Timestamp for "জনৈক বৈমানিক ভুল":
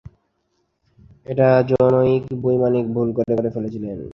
1.71-3.07